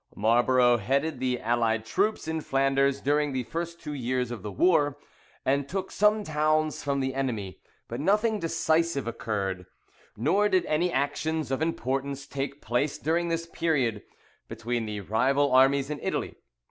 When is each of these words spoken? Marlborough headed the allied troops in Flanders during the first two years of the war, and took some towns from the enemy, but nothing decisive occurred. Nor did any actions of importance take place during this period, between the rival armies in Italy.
Marlborough 0.15 0.77
headed 0.77 1.19
the 1.19 1.39
allied 1.41 1.85
troops 1.85 2.27
in 2.27 2.41
Flanders 2.41 3.01
during 3.01 3.33
the 3.33 3.43
first 3.43 3.79
two 3.79 3.93
years 3.93 4.31
of 4.31 4.41
the 4.41 4.51
war, 4.51 4.97
and 5.45 5.69
took 5.69 5.91
some 5.91 6.23
towns 6.23 6.83
from 6.83 7.01
the 7.01 7.13
enemy, 7.13 7.61
but 7.87 7.99
nothing 7.99 8.39
decisive 8.39 9.05
occurred. 9.05 9.67
Nor 10.17 10.49
did 10.49 10.65
any 10.65 10.91
actions 10.91 11.51
of 11.51 11.61
importance 11.61 12.25
take 12.25 12.63
place 12.63 12.97
during 12.97 13.27
this 13.29 13.45
period, 13.45 14.01
between 14.47 14.87
the 14.87 15.01
rival 15.01 15.51
armies 15.51 15.91
in 15.91 15.99
Italy. 16.01 16.33